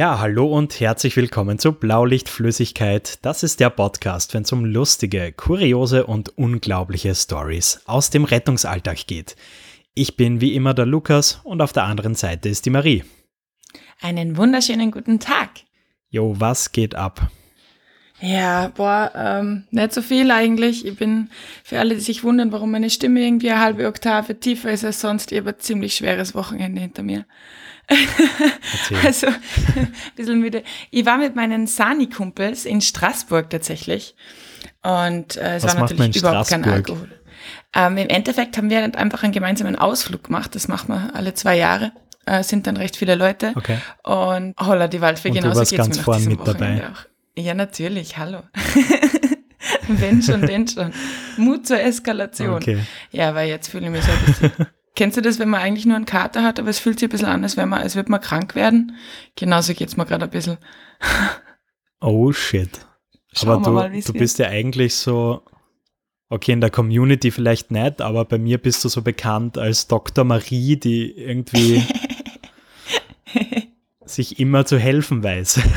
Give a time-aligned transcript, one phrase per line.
[0.00, 3.18] Ja, hallo und herzlich willkommen zu Blaulichtflüssigkeit.
[3.20, 9.06] Das ist der Podcast, wenn es um lustige, kuriose und unglaubliche Stories aus dem Rettungsalltag
[9.06, 9.36] geht.
[9.92, 13.04] Ich bin wie immer der Lukas und auf der anderen Seite ist die Marie.
[14.00, 15.50] Einen wunderschönen guten Tag.
[16.08, 17.30] Jo, was geht ab?
[18.22, 20.86] Ja, boah, ähm, nicht so viel eigentlich.
[20.86, 21.28] Ich bin,
[21.62, 25.02] für alle, die sich wundern, warum meine Stimme irgendwie eine halbe Oktave tiefer ist als
[25.02, 27.26] sonst, ich habe ein ziemlich schweres Wochenende hinter mir.
[29.04, 30.62] Also, ein bisschen müde.
[30.90, 34.14] Ich war mit meinen Sani-Kumpels in Straßburg tatsächlich.
[34.82, 36.62] Und äh, es Was war natürlich überhaupt Straßburg?
[36.64, 37.08] kein Alkohol.
[37.74, 40.54] Ähm, Im Endeffekt haben wir einfach einen gemeinsamen Ausflug gemacht.
[40.54, 41.92] Das machen wir alle zwei Jahre.
[42.26, 43.52] Äh, sind dann recht viele Leute.
[43.54, 43.78] Okay.
[44.02, 46.52] Und holla die Waldfee, Und genauso geht's ganz mir nach diesem mit dabei.
[46.60, 47.06] Wochenende auch.
[47.36, 48.42] Ja, natürlich, hallo.
[49.88, 50.92] Wenn schon, denn schon.
[51.36, 52.54] Mut zur Eskalation.
[52.54, 52.78] Okay.
[53.12, 54.66] Ja, weil jetzt fühle ich mich so ein bisschen.
[54.96, 57.12] Kennst du das, wenn man eigentlich nur einen Kater hat, aber es fühlt sich ein
[57.12, 58.96] bisschen an, als, wenn man, als würde man krank werden?
[59.36, 60.58] Genauso geht's mir gerade ein bisschen.
[62.02, 62.70] Oh shit.
[63.34, 65.42] Schauen aber du, mal, du bist ja eigentlich so,
[66.30, 70.24] okay, in der Community vielleicht nicht, aber bei mir bist du so bekannt als Dr.
[70.24, 71.82] Marie, die irgendwie
[74.14, 75.60] sich immer zu helfen weiß.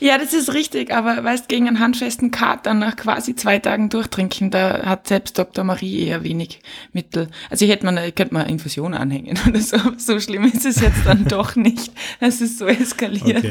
[0.00, 4.50] Ja, das ist richtig, aber weißt, gegen einen handfesten Kater nach quasi zwei Tagen durchtrinken,
[4.50, 5.64] da hat selbst Dr.
[5.64, 6.60] Marie eher wenig
[6.92, 7.28] Mittel.
[7.50, 9.76] Also ich hätte man, ich könnte mal eine Infusion anhängen oder so.
[9.96, 11.90] So schlimm ist es jetzt dann doch nicht.
[12.20, 13.38] Es ist so eskaliert.
[13.38, 13.50] Okay.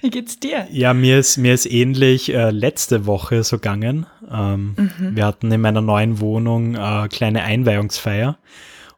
[0.00, 0.66] Wie geht's dir?
[0.70, 4.06] Ja, mir ist, mir ist ähnlich äh, letzte Woche so gegangen.
[4.30, 5.16] Ähm, Mhm.
[5.16, 8.38] Wir hatten in meiner neuen Wohnung äh, kleine Einweihungsfeier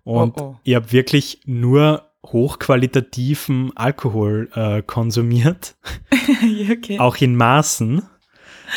[0.05, 0.57] und Oh, oh.
[0.65, 5.77] ich habe wirklich nur hochqualitativen Alkohol äh, konsumiert,
[6.43, 6.99] ja, okay.
[6.99, 8.03] auch in Maßen.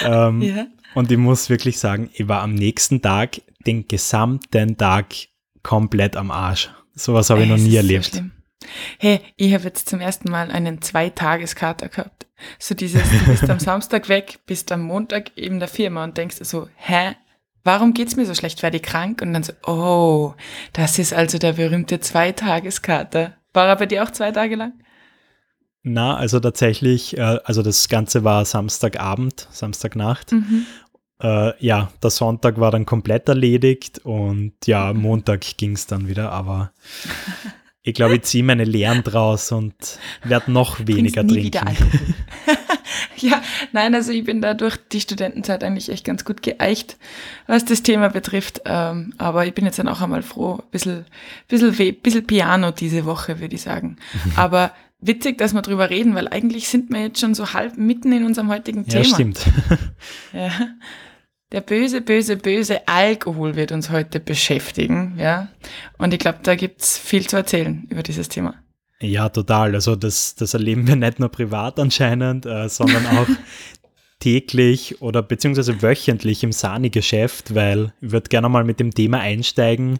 [0.04, 0.68] Ähm, ja.
[0.96, 5.14] Und ich muss wirklich sagen, ich war am nächsten Tag den gesamten Tag
[5.62, 6.70] komplett am Arsch.
[6.96, 8.14] Sowas habe ich noch Es nie erlebt.
[8.14, 8.22] So
[9.00, 12.28] hey, ich habe jetzt zum ersten Mal einen Zweitageskater gehabt.
[12.60, 16.40] So dieses, du bist am Samstag weg, bist am Montag in der Firma und denkst
[16.40, 17.16] dir so, hä,
[17.64, 18.62] warum geht's mir so schlecht?
[18.64, 19.22] Werde ich krank?
[19.22, 20.34] Und dann so, oh,
[20.74, 23.34] das ist also der berühmte Zweitageskater.
[23.54, 24.74] War er bei dir auch zwei Tage lang?
[25.84, 30.32] Na, also tatsächlich, äh, also das Ganze war Samstagabend, Samstagnacht.
[30.32, 30.66] Mhm.
[31.22, 35.02] Äh, ja, der Sonntag war dann komplett erledigt und ja, Mhm.
[35.02, 36.72] Montag ging es dann wieder, aber
[37.82, 39.76] ich glaube, ich ziehe meine Lehren draus und
[40.24, 41.68] werde noch weniger trinken.
[43.18, 43.42] Ja,
[43.72, 46.98] nein, also ich bin da durch die Studentenzeit eigentlich echt ganz gut geeicht,
[47.48, 48.62] was das Thema betrifft.
[48.66, 51.06] Ähm, aber ich bin jetzt dann auch einmal froh, ein bisschen,
[51.48, 53.98] bisschen, weh- bisschen Piano diese Woche, würde ich sagen.
[54.36, 58.12] aber witzig, dass wir drüber reden, weil eigentlich sind wir jetzt schon so halb mitten
[58.12, 59.16] in unserem heutigen Ja, Thema.
[59.16, 59.46] stimmt.
[60.34, 60.50] Ja.
[61.52, 65.50] Der böse, böse, böse Alkohol wird uns heute beschäftigen, ja.
[66.00, 68.56] Und ich glaube, da gibt's viel zu erzählen über dieses Thema.
[69.04, 69.76] Ja, total.
[69.76, 73.28] Also das, das erleben wir nicht nur privat anscheinend, äh, sondern auch
[74.20, 80.00] täglich oder beziehungsweise wöchentlich im Sani-Geschäft, weil ich würde gerne mal mit dem Thema einsteigen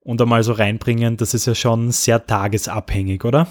[0.00, 3.46] und einmal so reinbringen, das ist ja schon sehr tagesabhängig, oder?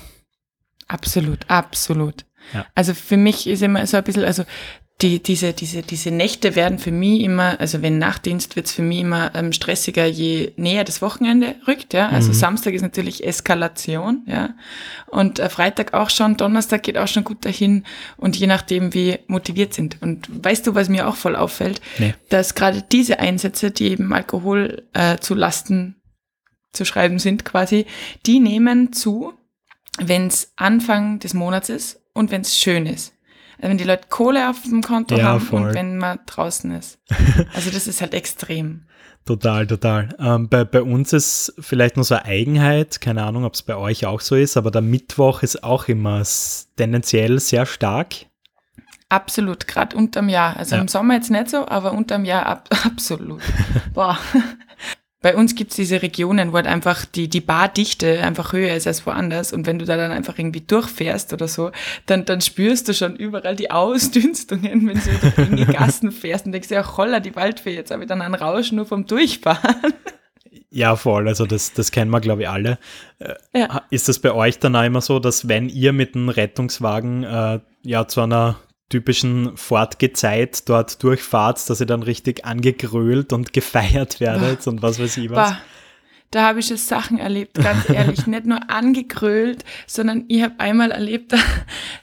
[0.89, 2.25] Absolut, absolut.
[2.53, 2.65] Ja.
[2.75, 4.44] Also für mich ist immer so ein bisschen, also
[5.03, 9.02] die, diese, diese, diese Nächte werden für mich immer, also wenn Nachtdienst wird's für mich
[9.02, 12.08] immer ähm, stressiger, je näher das Wochenende rückt, ja.
[12.08, 12.34] Also Mhm.
[12.34, 14.56] Samstag ist natürlich Eskalation, ja.
[15.08, 17.84] Und äh, Freitag auch schon, Donnerstag geht auch schon gut dahin
[18.16, 20.02] und je nachdem, wie motiviert sind.
[20.02, 21.81] Und weißt du, was mir auch voll auffällt?
[22.00, 22.16] Nee.
[22.30, 26.02] Dass gerade diese Einsätze, die eben Alkohol äh, zu Lasten
[26.72, 27.86] zu schreiben sind quasi,
[28.25, 29.34] die nehmen zu,
[30.00, 33.12] wenn es Anfang des Monats ist und wenn es schön ist.
[33.69, 35.62] Wenn die Leute Kohle auf dem Konto Ja, haben voll.
[35.69, 37.00] und wenn man draußen ist.
[37.56, 38.85] Also das ist halt extrem.
[39.25, 40.09] Total, total.
[40.19, 43.77] Ähm, bei, bei uns ist vielleicht nur so eine Eigenheit, keine Ahnung, ob es bei
[43.77, 46.24] euch auch so ist, aber der Mittwoch ist auch immer
[46.75, 48.15] tendenziell sehr stark.
[49.07, 50.57] Absolut, gerade unterm Jahr.
[50.57, 50.81] Also Ja.
[50.81, 53.42] im Sommer jetzt nicht so, aber unterm Jahr ab, absolut.
[53.94, 54.18] Boah.
[55.24, 59.06] Bei uns gibt's diese Regionen, wo halt einfach die, die Bardichte einfach höher ist als
[59.06, 59.54] woanders.
[59.54, 61.72] Und wenn du da dann einfach irgendwie durchfährst oder so,
[62.06, 66.52] dann, dann spürst du schon überall die Ausdünstungen, wenn du durch irgendwie Gassen fährst und
[66.52, 69.94] denkst dir, ja, holla, die Waldfee, jetzt habe ich dann einen Rausch nur vom Durchfahren.
[70.70, 71.28] Ja, voll.
[71.28, 72.78] Also das, das kennen wir, glaube ich, alle.
[73.56, 73.84] Ja.
[73.92, 77.60] Ist das bei euch dann auch immer so, dass wenn ihr mit dem Rettungswagen äh,
[77.84, 78.58] ja zu einer
[78.89, 85.18] typischen Fortgezeit dort durchfahrt, dass ihr dann richtig angegrölt und gefeiert werdet und was weiß
[85.18, 85.51] ich was?
[85.51, 85.57] Bah,
[86.33, 88.25] da habe ich schon Sachen erlebt, ganz ehrlich.
[88.27, 91.38] Nicht nur angegrölt, sondern ich habe einmal erlebt, da,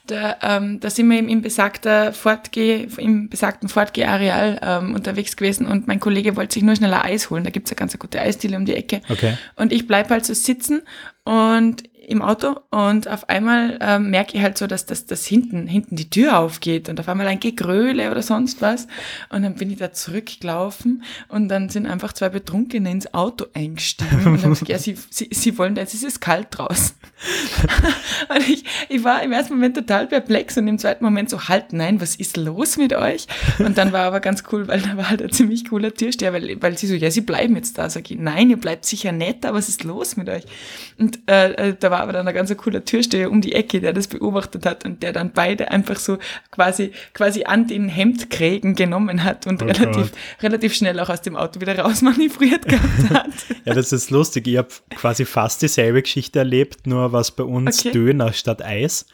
[0.06, 5.66] da, ähm, da sind wir eben im, besagter Fortgeh, im besagten Fortgehareal ähm, unterwegs gewesen
[5.66, 7.42] und mein Kollege wollte sich nur schneller Eis holen.
[7.42, 9.00] Da ja ganz eine gute Eisdiele um die Ecke.
[9.08, 9.36] Okay.
[9.56, 10.82] Und ich bleib halt so sitzen
[11.24, 15.68] und im Auto und auf einmal ähm, merke ich halt so, dass das, das hinten,
[15.68, 18.88] hinten die Tür aufgeht und auf einmal ein Gegröle oder sonst was.
[19.30, 24.26] Und dann bin ich da zurückgelaufen und dann sind einfach zwei Betrunkene ins Auto eingestiegen
[24.26, 26.96] und haben gesagt, ja, sie, sie, sie wollen, jetzt ist es kalt draußen.
[28.28, 31.72] und ich, ich war im ersten Moment total perplex und im zweiten Moment so, halt,
[31.72, 33.28] nein, was ist los mit euch?
[33.60, 36.60] Und dann war aber ganz cool, weil da war halt ein ziemlich cooler Türsteher, weil,
[36.60, 37.88] weil sie so, ja, sie bleiben jetzt da.
[37.88, 40.44] Sag ich, nein, ihr bleibt sicher nett, aber was ist los mit euch?
[40.98, 43.92] Und äh, äh, da war aber dann ein ganz cooler Türsteher um die Ecke, der
[43.92, 46.18] das beobachtet hat und der dann beide einfach so
[46.50, 50.12] quasi, quasi an den Hemdkrägen genommen hat und oh relativ,
[50.42, 53.30] relativ schnell auch aus dem Auto wieder rausmanövriert gehabt hat.
[53.64, 54.46] ja, das ist lustig.
[54.46, 57.92] Ich habe quasi fast dieselbe Geschichte erlebt, nur was bei uns okay.
[57.92, 59.06] Döner statt Eis.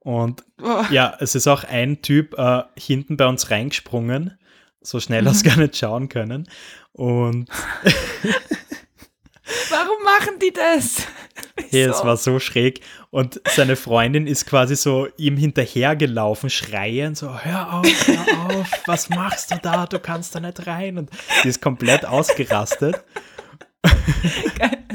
[0.00, 0.84] Und oh.
[0.90, 4.38] ja, es ist auch ein Typ äh, hinten bei uns reingesprungen.
[4.80, 5.28] So schnell mhm.
[5.28, 6.48] hast du gar nicht schauen können.
[6.92, 7.50] Und
[9.70, 10.98] Warum machen die das?
[11.70, 12.80] Hey, es war so schräg.
[13.10, 19.08] Und seine Freundin ist quasi so ihm hinterhergelaufen, schreiend, so, hör auf, hör auf, was
[19.10, 19.86] machst du da?
[19.86, 20.96] Du kannst da nicht rein.
[20.96, 21.10] Und
[21.42, 23.02] die ist komplett ausgerastet.
[23.82, 24.70] Geil.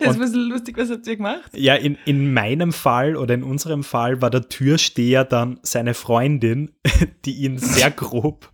[0.00, 1.50] Das war so lustig, was habt ihr gemacht?
[1.54, 6.72] Ja, in, in meinem Fall oder in unserem Fall war der Türsteher dann seine Freundin,
[7.24, 8.50] die ihn sehr grob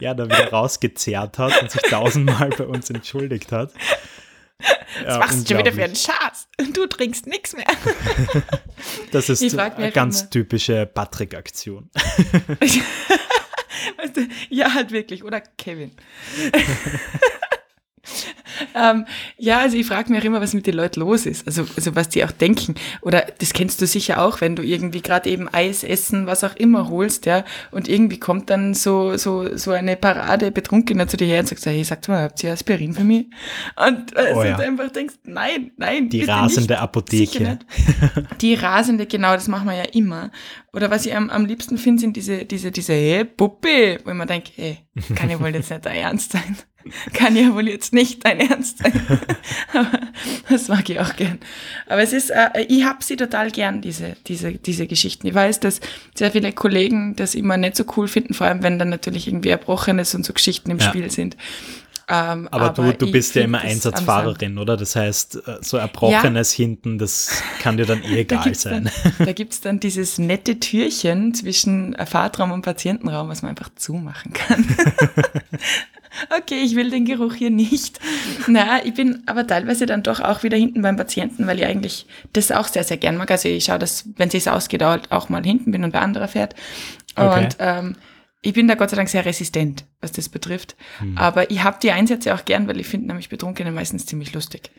[0.00, 3.72] ja, da wieder rausgezerrt hat und sich tausendmal bei uns entschuldigt hat.
[5.04, 6.48] Was ja, machst du schon wieder für einen Schatz?
[6.72, 7.66] Du trinkst nichts mehr.
[9.12, 11.88] Das ist eine halt ganz typische Patrick-Aktion.
[14.50, 15.22] ja, halt wirklich.
[15.22, 15.92] Oder Kevin.
[18.74, 19.06] ähm,
[19.38, 21.46] ja, also ich frage mich auch immer, was mit den Leuten los ist.
[21.46, 22.74] Also, also was die auch denken.
[23.00, 26.56] Oder das kennst du sicher auch, wenn du irgendwie gerade eben Eis essen, was auch
[26.56, 31.26] immer holst, ja, und irgendwie kommt dann so, so, so eine Parade Betrunkener zu dir
[31.26, 33.26] her und sagt, hey, sag mal, habt ihr Aspirin für mich?
[33.76, 34.56] Und also oh, ja.
[34.56, 36.08] du einfach denkst, nein, nein.
[36.08, 36.82] Die rasende nicht.
[36.82, 37.58] Apotheke.
[38.40, 40.30] Die rasende, genau, das machen wir ja immer.
[40.72, 44.16] Oder was ich am, am liebsten finde, sind diese, diese, diese, hey, Puppe, wo ich
[44.16, 44.78] mir denke, hey,
[45.14, 46.56] kann ja wohl jetzt nicht dein Ernst sein.
[47.12, 48.92] Kann ja wohl jetzt nicht dein Ernst sein.
[50.48, 51.38] das mag ich auch gern.
[51.86, 55.26] Aber es ist, äh, ich habe sie total gern, diese, diese, diese Geschichten.
[55.26, 55.80] Ich weiß, dass
[56.14, 59.50] sehr viele Kollegen das immer nicht so cool finden, vor allem wenn dann natürlich irgendwie
[59.50, 60.88] Erbrochenes und so Geschichten im ja.
[60.88, 61.36] Spiel sind.
[62.08, 64.76] Ähm, aber, aber, du, du bist ja immer Einsatzfahrerin, oder?
[64.76, 66.64] Das heißt, äh, so Erbrochenes ja.
[66.64, 68.90] hinten, das kann dir dann eh egal da sein.
[69.16, 73.70] Dann, da gibt es dann dieses nette Türchen zwischen Fahrtraum und Patientenraum, was man einfach
[73.76, 74.66] zumachen kann.
[76.36, 78.00] Okay, ich will den Geruch hier nicht.
[78.46, 82.06] Na, ich bin aber teilweise dann doch auch wieder hinten beim Patienten, weil ich eigentlich
[82.32, 83.30] das auch sehr, sehr gern mag.
[83.30, 86.54] Also ich schaue, dass, wenn es ausgeht, auch mal hinten bin und der andere fährt.
[87.16, 87.44] Okay.
[87.44, 87.96] Und ähm,
[88.42, 90.76] ich bin da Gott sei Dank sehr resistent, was das betrifft.
[90.98, 91.16] Hm.
[91.16, 94.70] Aber ich habe die Einsätze auch gern, weil ich finde nämlich Betrunkene meistens ziemlich lustig.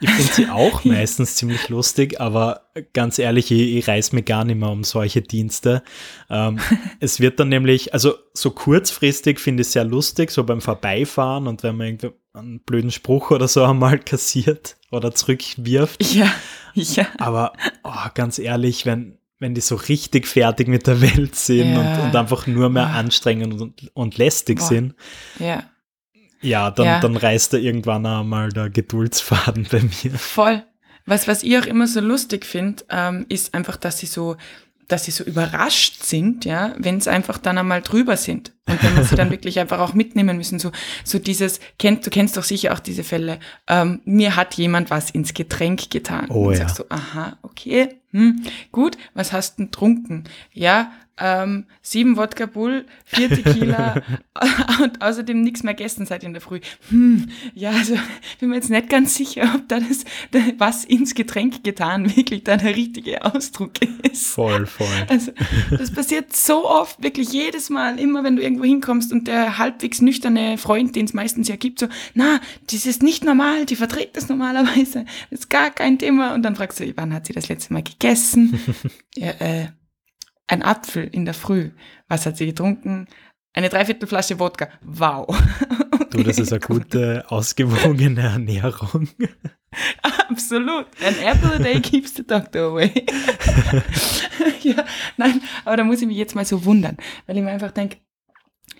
[0.00, 4.44] Ich finde sie auch meistens ziemlich lustig, aber ganz ehrlich, ich, ich reiß mir gar
[4.44, 5.82] nicht mehr um solche Dienste.
[6.28, 6.58] Ähm,
[7.00, 11.46] es wird dann nämlich, also so kurzfristig finde ich es sehr lustig, so beim Vorbeifahren
[11.46, 16.02] und wenn man irgendwie einen blöden Spruch oder so einmal kassiert oder zurückwirft.
[16.12, 16.32] Ja,
[16.74, 17.06] ja.
[17.18, 17.52] Aber
[17.84, 21.80] oh, ganz ehrlich, wenn, wenn die so richtig fertig mit der Welt sind ja.
[21.80, 22.94] und, und, einfach nur mehr Boah.
[22.94, 24.66] anstrengend und, und lästig Boah.
[24.66, 24.94] sind.
[25.38, 25.64] Ja
[26.44, 27.00] ja, dann, ja.
[27.00, 30.18] dann reißt da irgendwann einmal der Geduldsfaden bei mir.
[30.18, 30.62] Voll.
[31.06, 34.36] Was, was ich auch immer so lustig finde, ähm, ist einfach, dass sie so,
[34.88, 38.52] dass sie so überrascht sind, ja, wenn es einfach dann einmal drüber sind.
[38.66, 40.58] Und wenn sie dann wirklich einfach auch mitnehmen müssen.
[40.58, 40.72] So,
[41.04, 45.10] so dieses, kennt, du kennst doch sicher auch diese Fälle, ähm, mir hat jemand was
[45.10, 46.26] ins Getränk getan.
[46.30, 46.60] Oh, und ja.
[46.60, 50.24] sagst du, aha, okay, hm, gut, was hast du denn trunken?
[50.52, 54.02] Ja, ähm, sieben Wodka Bull, vier Tequila
[54.82, 56.60] und außerdem nichts mehr gegessen seit in der Früh.
[56.88, 57.94] Hm, ja, also
[58.40, 60.04] bin mir jetzt nicht ganz sicher, ob da das,
[60.58, 64.26] was ins Getränk getan wirklich da der richtige Ausdruck ist.
[64.26, 64.86] Voll, voll.
[65.08, 65.32] Also
[65.70, 70.00] das passiert so oft, wirklich jedes Mal, immer wenn du irgendwo hinkommst und der halbwegs
[70.00, 72.40] nüchterne Freund, den es meistens ja gibt, so, na,
[72.70, 76.34] das ist nicht normal, die verträgt das normalerweise, das ist gar kein Thema.
[76.34, 78.58] Und dann fragst du, wann hat sie das letzte Mal gegessen?
[79.16, 79.66] ja, äh,
[80.46, 81.70] ein Apfel in der Früh.
[82.08, 83.06] Was hat sie getrunken?
[83.52, 84.68] Eine Dreiviertelflasche Wodka.
[84.82, 85.26] Wow.
[86.10, 89.08] Du, das ist eine gute, ausgewogene Ernährung.
[90.28, 90.86] Absolut.
[91.04, 92.92] An apple a day keeps the doctor away.
[94.62, 94.84] ja,
[95.16, 96.96] nein, aber da muss ich mich jetzt mal so wundern,
[97.26, 97.96] weil ich mir einfach denke,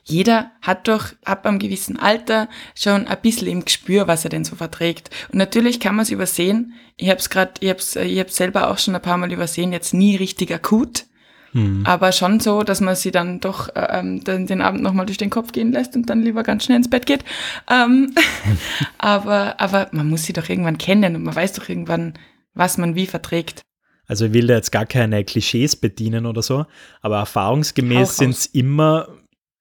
[0.05, 4.45] jeder hat doch ab einem gewissen Alter schon ein bisschen im Gespür, was er denn
[4.45, 5.11] so verträgt.
[5.33, 6.75] Und natürlich kann man es übersehen.
[6.97, 9.33] Ich habe es gerade, ich habe es ich hab's selber auch schon ein paar Mal
[9.33, 11.07] übersehen, jetzt nie richtig akut.
[11.55, 11.87] Mhm.
[11.87, 15.19] Aber schon so, dass man sie dann doch äh, ähm, den, den Abend nochmal durch
[15.19, 17.25] den Kopf gehen lässt und dann lieber ganz schnell ins Bett geht.
[17.71, 18.13] Ähm,
[18.99, 22.15] aber, aber man muss sie doch irgendwann kennen und man weiß doch irgendwann,
[22.55, 23.63] was man wie verträgt.
[24.07, 26.67] Also ich will da jetzt gar keine Klischees bedienen oder so,
[27.01, 29.09] aber erfahrungsgemäß sind es immer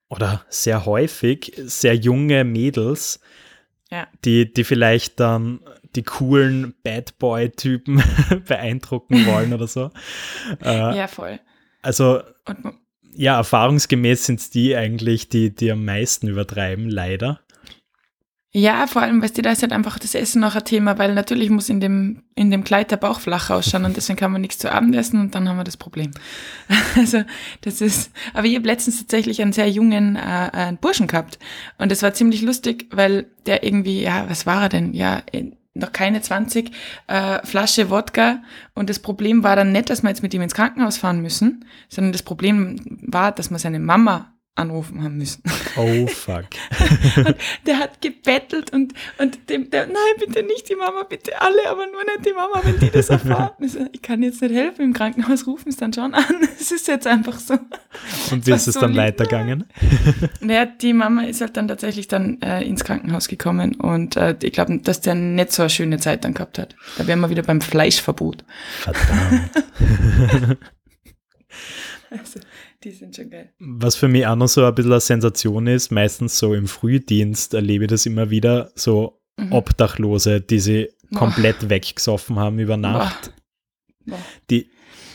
[0.10, 3.20] oder sehr häufig sehr junge Mädels,
[3.90, 4.08] Ja.
[4.26, 5.62] die, die vielleicht dann
[5.96, 8.04] die coolen Bad Boy-Typen
[8.48, 9.92] beeindrucken wollen oder so.
[10.64, 11.40] Äh, Ja, voll.
[11.84, 12.22] Also
[13.16, 17.40] ja, erfahrungsgemäß sind es die eigentlich, die, die am meisten übertreiben, leider.
[18.56, 21.16] Ja, vor allem, weißt du, da ist halt einfach das Essen noch ein Thema, weil
[21.16, 24.42] natürlich muss in dem, in dem Kleid der Bauch flach ausschauen und deswegen kann man
[24.42, 26.12] nichts zu Abend essen und dann haben wir das Problem.
[26.96, 27.24] Also,
[27.62, 31.40] das ist, aber ich habe letztens tatsächlich einen sehr jungen äh, einen Burschen gehabt
[31.80, 34.94] und das war ziemlich lustig, weil der irgendwie, ja, was war er denn?
[34.94, 36.72] Ja, in- noch keine 20,
[37.08, 38.42] äh, Flasche Wodka.
[38.74, 41.66] Und das Problem war dann nicht, dass wir jetzt mit ihm ins Krankenhaus fahren müssen,
[41.90, 45.42] sondern das Problem war, dass wir seine Mama anrufen haben müssen.
[45.76, 46.46] Oh fuck.
[47.66, 51.88] Der hat gebettelt und, und dem, der, nein, bitte nicht die Mama, bitte alle, aber
[51.88, 53.52] nur nicht die Mama, wenn die das erfahren.
[53.92, 56.24] Ich, kann jetzt nicht helfen, im Krankenhaus rufen es dann schon an.
[56.60, 57.56] Es ist jetzt einfach so.
[58.32, 59.66] Und wie ist es so dann weitergegangen?
[60.40, 64.54] Naja, die Mama ist halt dann tatsächlich dann äh, ins Krankenhaus gekommen und äh, ich
[64.54, 66.76] glaube, dass der nicht so eine schöne Zeit dann gehabt hat.
[66.98, 68.46] Da wären wir wieder beim Fleischverbot.
[68.80, 69.52] Verdammt.
[72.10, 72.40] Also,
[72.84, 73.54] die sind schon geil.
[73.60, 77.54] Was für mich auch noch so ein bisschen eine Sensation ist, meistens so im Frühdienst
[77.54, 79.52] erlebe ich das immer wieder, so Mhm.
[79.52, 81.18] Obdachlose, die sie Boah.
[81.20, 83.34] komplett weggesoffen haben über Nacht.
[84.06, 84.20] Boah.
[84.52, 84.70] Die,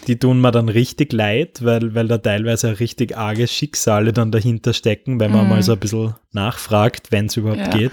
[0.09, 4.73] die tun mir dann richtig leid, weil, weil da teilweise richtig arge Schicksale dann dahinter
[4.73, 5.51] stecken, wenn man Mhm.
[5.51, 7.71] mal so ein bisschen nachfragt, wenn es überhaupt Ja.
[7.71, 7.93] geht.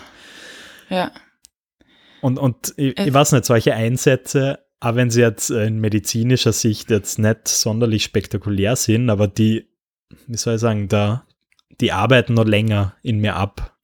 [0.89, 1.11] Ja,
[2.21, 6.53] Und, und ich, ich weiß nicht, solche Einsätze, auch wenn sie jetzt äh, in medizinischer
[6.53, 9.67] Sicht jetzt nicht sonderlich spektakulär sind, aber die,
[10.27, 11.25] wie soll ich sagen, da,
[11.81, 13.75] die arbeiten noch länger in mir ab.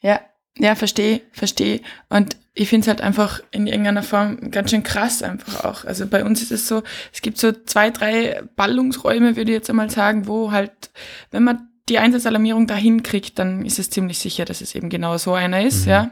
[0.00, 0.20] Ja,
[0.58, 1.80] ja, verstehe, verstehe.
[2.08, 5.84] Und ich finde es halt einfach in irgendeiner Form ganz schön krass einfach auch.
[5.84, 9.70] Also bei uns ist es so, es gibt so zwei, drei Ballungsräume, würde ich jetzt
[9.70, 10.90] einmal sagen, wo halt,
[11.32, 15.18] wenn man die Einsatzalarmierung dahin kriegt, dann ist es ziemlich sicher, dass es eben genau
[15.18, 15.90] so einer ist, Mhm.
[15.90, 16.10] ja.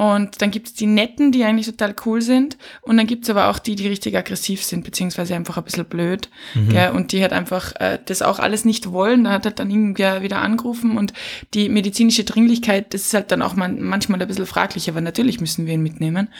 [0.00, 2.56] Und dann gibt es die Netten, die eigentlich total cool sind.
[2.80, 5.84] Und dann gibt es aber auch die, die richtig aggressiv sind, beziehungsweise einfach ein bisschen
[5.84, 6.30] blöd.
[6.54, 6.70] Mhm.
[6.70, 9.24] Gell, und die halt einfach äh, das auch alles nicht wollen.
[9.24, 11.12] Da hat er dann irgendwer wieder angerufen und
[11.52, 15.38] die medizinische Dringlichkeit, das ist halt dann auch man, manchmal ein bisschen fraglich, aber natürlich
[15.38, 16.30] müssen wir ihn mitnehmen.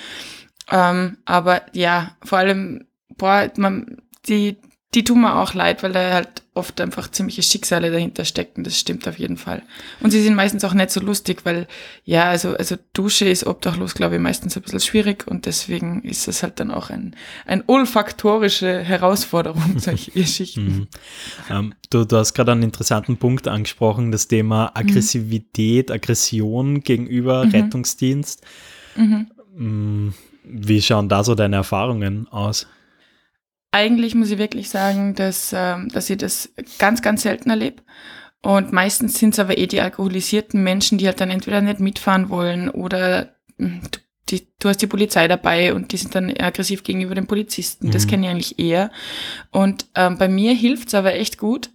[0.70, 2.86] Ähm, aber ja, vor allem,
[3.18, 4.56] boah, man, die,
[4.94, 8.64] die tun mir auch leid, weil da halt oft einfach ziemliche Schicksale dahinter stecken.
[8.64, 9.62] Das stimmt auf jeden Fall.
[10.00, 11.68] Und sie sind meistens auch nicht so lustig, weil,
[12.04, 16.26] ja, also, also Dusche ist obdachlos, glaube ich, meistens ein bisschen schwierig und deswegen ist
[16.26, 17.14] es halt dann auch ein,
[17.47, 20.61] ein olfaktorische Herausforderung, solche Geschichten.
[20.70, 20.88] Mhm.
[21.49, 27.50] Ähm, du, du hast gerade einen interessanten Punkt angesprochen, das Thema Aggressivität, Aggression gegenüber Mhm.
[27.50, 28.44] Rettungsdienst.
[28.97, 29.30] Mhm.
[29.56, 30.09] Mm,
[30.44, 32.66] Wie schauen da so deine Erfahrungen aus?
[33.72, 37.82] Eigentlich muss ich wirklich sagen, dass, ähm, dass ich das ganz, ganz selten erlebe.
[38.42, 42.30] Und meistens sind es aber eh die alkoholisierten Menschen, die halt dann entweder nicht mitfahren
[42.30, 44.00] wollen oder mm, du,
[44.30, 47.90] die, du hast die Polizei dabei und die sind dann aggressiv gegenüber den Polizisten.
[47.90, 48.10] Das Mhm.
[48.10, 48.90] kenne ich eigentlich eher.
[49.50, 51.70] Und ähm, bei mir hilft's aber echt gut,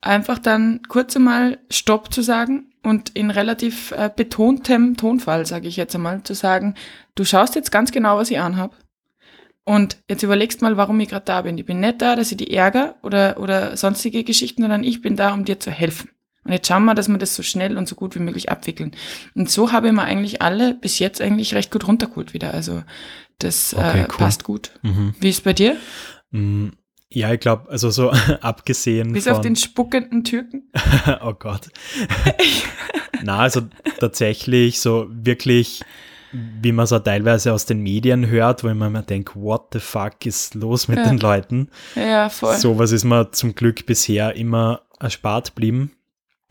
[0.00, 5.76] einfach dann kurz einmal Stopp zu sagen und in relativ äh, betontem Tonfall, sage ich
[5.76, 6.74] jetzt einmal, zu sagen,
[7.14, 8.74] du schaust jetzt ganz genau, was ich anhab.
[9.64, 11.58] Und jetzt überlegst mal, warum ich gerade da bin.
[11.58, 15.16] Ich bin nicht da, dass ich die ärger oder, oder sonstige Geschichten, sondern ich bin
[15.16, 16.10] da, um dir zu helfen.
[16.44, 18.92] Und jetzt schauen wir, dass wir das so schnell und so gut wie möglich abwickeln.
[19.34, 22.54] Und so habe ich mir eigentlich alle bis jetzt eigentlich recht gut runtergeholt wieder.
[22.54, 22.82] Also
[23.38, 24.16] das Okay, äh, cool.
[24.16, 24.70] passt gut.
[24.82, 25.14] Mhm.
[25.20, 25.76] Wie ist bei dir?
[26.30, 26.68] Mm,
[27.10, 29.34] Ja, ich glaube, also so abgesehen Bis von...
[29.34, 30.70] auf den spuckenden Türken?
[31.22, 31.68] oh Gott.
[33.22, 33.62] Na, also
[33.98, 35.82] tatsächlich so wirklich,
[36.32, 39.80] wie man so teilweise aus den Medien hört, wo ich mir immer denke, what the
[39.80, 41.08] fuck ist los mit Ja.
[41.08, 41.68] den Leuten?
[41.96, 42.56] Ja, voll.
[42.56, 45.92] Sowas ist mir zum Glück bisher immer erspart blieben.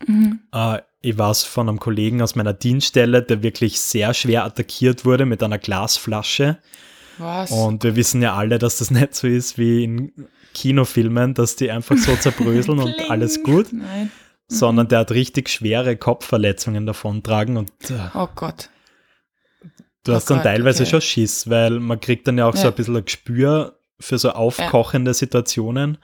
[0.06, 0.40] Mhm.
[0.52, 5.24] Äh, ich weiß von einem Kollegen aus meiner Dienststelle, der wirklich sehr schwer attackiert wurde
[5.24, 6.58] mit einer Glasflasche.
[7.16, 7.50] Was?
[7.50, 10.12] Und wir wissen ja alle, dass das nicht so ist wie in
[10.52, 14.10] Kinofilmen, dass die einfach so zerbröseln und alles gut, Nein.
[14.48, 18.68] sondern der hat richtig schwere Kopfverletzungen davontragen und äh, Oh Gott.
[20.04, 20.90] Du Oh hast dann Gott, teilweise okay.
[20.90, 22.68] schon Schiss, weil man kriegt dann ja auch so Ja.
[22.70, 25.98] ein bisschen ein Gespür für so aufkochende Situationen.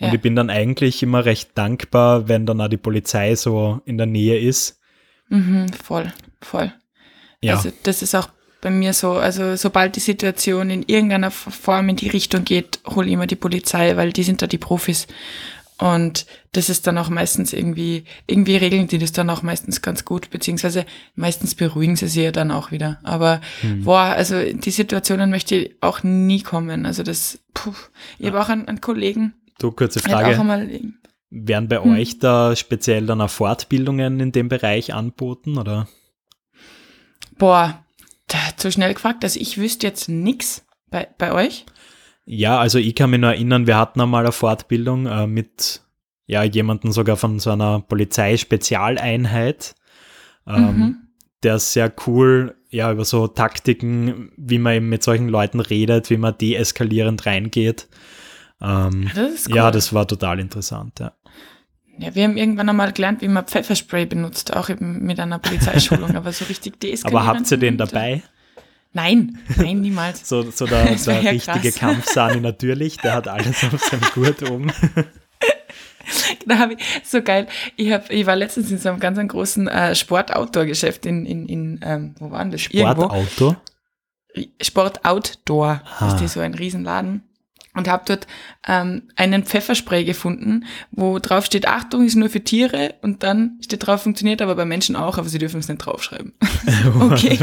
[0.00, 0.14] Und Ja.
[0.14, 4.06] ich bin dann eigentlich immer recht dankbar, wenn dann auch die Polizei so in der
[4.06, 4.80] Nähe ist.
[5.28, 6.72] Mhm, voll, voll.
[7.40, 8.28] Ja, Also das ist auch
[8.60, 13.06] bei mir so, also sobald die Situation in irgendeiner Form in die Richtung geht, hole
[13.06, 15.06] ich immer die Polizei, weil die sind da die Profis.
[15.80, 20.04] Und das ist dann auch meistens irgendwie, irgendwie regeln die das dann auch meistens ganz
[20.04, 22.98] gut, beziehungsweise meistens beruhigen sie sich ja dann auch wieder.
[23.04, 23.84] Aber hm.
[23.84, 26.84] boah, also die Situationen möchte ich auch nie kommen.
[26.84, 27.72] Also das, puh,
[28.18, 28.32] ich ja.
[28.32, 29.34] habe auch einen, einen, Kollegen.
[29.60, 30.34] Du, kurze Frage.
[30.34, 30.68] Auch einmal,
[31.30, 31.92] Werden bei hm.
[31.92, 35.86] euch da speziell dann auch Fortbildungen in dem Bereich anboten, oder?
[37.38, 37.84] Boah,
[38.56, 39.24] zu schnell gefragt.
[39.24, 41.66] Also ich wüsste jetzt nichts bei, bei euch.
[42.30, 45.80] Ja, also ich kann mich nur erinnern, wir hatten einmal eine Fortbildung äh, mit
[46.26, 49.74] ja, jemanden sogar von so einer Polizeispezialeinheit,
[50.46, 50.96] ähm, mhm.
[51.42, 56.18] der sehr cool ja über so Taktiken, wie man eben mit solchen Leuten redet, wie
[56.18, 57.88] man deeskalierend reingeht.
[58.60, 59.56] Ähm, das cool.
[59.56, 61.12] Ja, das war total interessant, ja.
[61.96, 66.10] Ja, wir haben irgendwann einmal gelernt, wie man Pfefferspray benutzt, auch eben mit einer Polizeischulung,
[66.14, 67.26] aber so richtig deeskalierend.
[67.26, 68.22] Aber habt ihr den dabei?
[68.98, 70.28] Nein, nein, niemals.
[70.28, 74.72] so, so der, der ja richtige Kampfsani natürlich, der hat alles auf seinem Gurt oben.
[76.46, 79.94] da ich, so geil, ich, hab, ich war letztens in so einem ganz großen äh,
[79.94, 82.62] Sport-Outdoor-Geschäft in, in, in ähm, wo war denn das?
[82.62, 83.62] Sport-Outdoor?
[84.60, 86.20] Sport-Outdoor, ah.
[86.20, 87.22] ist so ein Riesenladen
[87.78, 88.26] und habe dort
[88.66, 93.86] ähm, einen Pfefferspray gefunden, wo drauf steht, Achtung, ist nur für Tiere und dann steht
[93.86, 96.32] drauf, funktioniert aber bei Menschen auch, aber sie dürfen es nicht draufschreiben.
[97.00, 97.38] okay.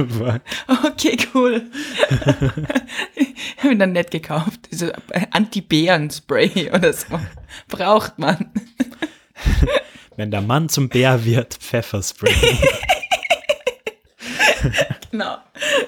[0.85, 1.63] okay, cool.
[3.65, 4.69] habe ihn dann nicht gekauft.
[4.71, 4.93] Diese
[5.31, 7.19] Anti-Bären-Spray oder so.
[7.67, 8.51] Braucht man.
[10.15, 12.33] Wenn der Mann zum Bär wird, Pfefferspray.
[15.11, 15.37] genau,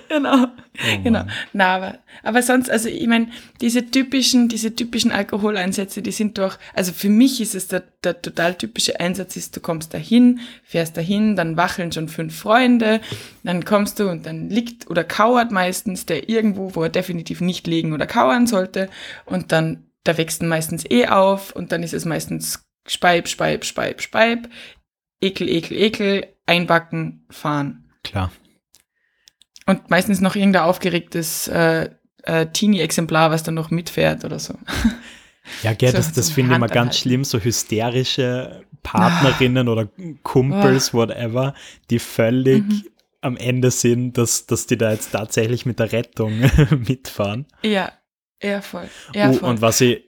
[0.10, 1.24] genau, oh genau.
[1.54, 3.30] Na, aber, aber sonst, also ich meine,
[3.62, 8.22] diese typischen, diese typischen Alkoholeinsätze, die sind doch, also für mich ist es der, der
[8.22, 13.02] total typische Einsatz ist, du kommst dahin, fährst dahin, dann wacheln schon fünf Freunde,
[13.44, 17.68] dann kommst du und dann liegt oder kauert meistens der irgendwo, wo er definitiv nicht
[17.68, 18.90] liegen oder kauern sollte
[19.26, 24.02] und dann, da wächst meistens eh auf und dann ist es meistens Speib, Speib, Speib,
[24.02, 24.50] Speib,
[25.22, 27.90] Ekel, Ekel, Ekel, einbacken, fahren.
[28.04, 28.32] Klar.
[29.68, 31.90] Und meistens noch irgendein aufgeregtes äh,
[32.24, 34.56] äh, Teenie-Exemplar, was dann noch mitfährt oder so.
[35.64, 39.72] Ja, gell, so, das, das finde ich immer ganz schlimm, so hysterische Partnerinnen ah.
[39.72, 39.88] oder
[40.22, 40.98] Kumpels, oh.
[40.98, 41.54] whatever,
[41.90, 42.84] die völlig mhm.
[43.22, 46.42] am Ende sind, dass, dass die da jetzt tatsächlich mit der Rettung
[46.88, 47.46] mitfahren.
[47.64, 47.94] Ja,
[48.40, 48.90] eher voll.
[49.14, 49.50] Eher oh, voll.
[49.50, 50.04] Und was ich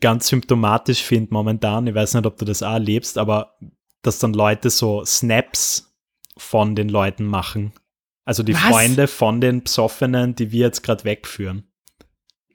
[0.00, 3.56] ganz symptomatisch finde momentan, ich weiß nicht, ob du das auch erlebst, aber
[4.02, 5.94] dass dann Leute so Snaps
[6.36, 7.72] von den Leuten machen
[8.26, 8.62] also die Was?
[8.62, 11.64] Freunde von den Psoffenen, die wir jetzt gerade wegführen.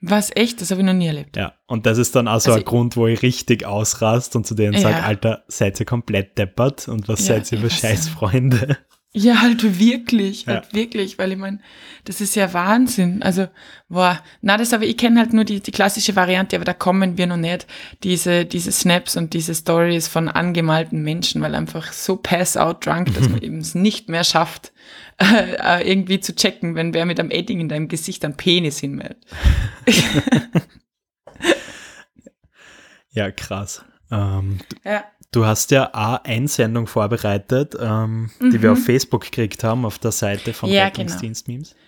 [0.02, 0.60] Was, echt?
[0.60, 1.36] Das habe ich noch nie erlebt.
[1.36, 4.54] Ja, und das ist dann also, also ein Grund, wo ich richtig ausrast und zu
[4.54, 4.80] denen ja.
[4.80, 8.78] sage, Alter, seid ihr komplett deppert und was ja, seid ihr für Scheißfreunde?
[9.14, 10.72] Ja, halt wirklich, halt ja.
[10.72, 11.60] wirklich, weil ich meine,
[12.04, 13.22] das ist ja Wahnsinn.
[13.22, 13.46] Also,
[13.90, 17.18] boah, na, das aber, ich kenne halt nur die, die klassische Variante, aber da kommen
[17.18, 17.66] wir noch nicht,
[18.04, 23.14] diese, diese Snaps und diese Stories von angemalten Menschen, weil einfach so pass out drunk,
[23.14, 24.72] dass man eben es nicht mehr schafft,
[25.58, 29.24] äh, irgendwie zu checken, wenn wer mit einem Edding in deinem Gesicht einen Penis hinmeldet.
[33.10, 33.84] ja, krass.
[34.10, 35.04] Ähm, ja.
[35.30, 38.50] Du hast ja eine Einsendung vorbereitet, ähm, mhm.
[38.50, 38.76] die wir mhm.
[38.76, 41.70] auf Facebook gekriegt haben, auf der Seite von ja, Rettungsdienst-Memes.
[41.70, 41.82] Genau.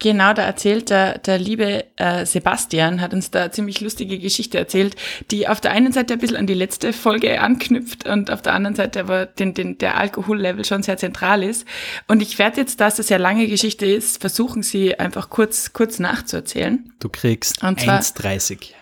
[0.00, 4.56] Genau, da erzählt der, der liebe äh, Sebastian, hat uns da eine ziemlich lustige Geschichte
[4.56, 4.94] erzählt,
[5.32, 8.54] die auf der einen Seite ein bisschen an die letzte Folge anknüpft und auf der
[8.54, 11.66] anderen Seite aber den, den, der Alkohollevel schon sehr zentral ist.
[12.06, 15.72] Und ich werde jetzt, da es eine sehr lange Geschichte ist, versuchen, sie einfach kurz,
[15.72, 16.92] kurz nachzuerzählen.
[17.00, 18.74] Du kriegst 1,30.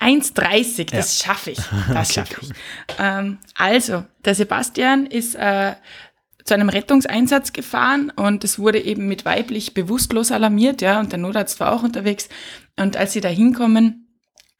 [0.00, 1.26] 1,30, das ja.
[1.26, 1.58] schaffe ich.
[1.92, 2.50] Das okay, schaffe ich.
[2.98, 5.74] Ähm, also, der Sebastian ist äh,
[6.44, 11.18] zu einem Rettungseinsatz gefahren und es wurde eben mit weiblich bewusstlos alarmiert, ja, und der
[11.18, 12.28] Notarzt war auch unterwegs.
[12.78, 14.03] Und als sie da hinkommen,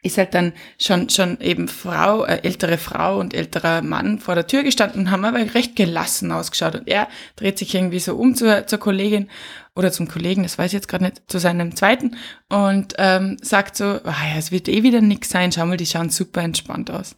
[0.05, 4.47] ist halt dann schon, schon eben Frau, äh, ältere Frau und älterer Mann vor der
[4.47, 6.75] Tür gestanden und haben aber recht gelassen ausgeschaut.
[6.77, 9.29] Und er dreht sich irgendwie so um zur, zur Kollegin
[9.75, 12.17] oder zum Kollegen, das weiß ich jetzt gerade nicht, zu seinem zweiten
[12.49, 15.87] und ähm, sagt so, oh ja, es wird eh wieder nix sein, schau mal, die
[15.87, 17.17] schauen super entspannt aus.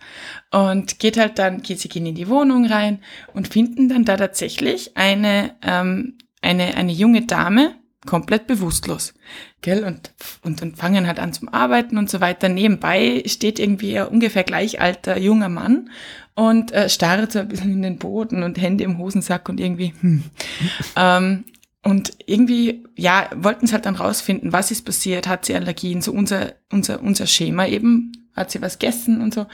[0.53, 3.01] Und geht halt dann, geht sie gehen in die Wohnung rein
[3.35, 7.75] und finden dann da tatsächlich eine, ähm, eine, eine junge Dame,
[8.07, 9.15] komplett bewusstlos.
[9.61, 9.85] Gell?
[9.85, 12.49] Und, und, und fangen halt an zum Arbeiten und so weiter.
[12.49, 15.91] Nebenbei steht irgendwie ein ungefähr gleich alter junger Mann
[16.35, 19.95] und äh, starrt so ein bisschen in den Boden und Hände im Hosensack und irgendwie,
[20.01, 20.25] hm.
[20.97, 21.45] ähm,
[21.83, 26.11] und irgendwie, ja, wollten sie halt dann rausfinden, was ist passiert, hat sie Allergien, so
[26.13, 29.47] unser, unser, unser Schema eben, hat sie was gegessen und so.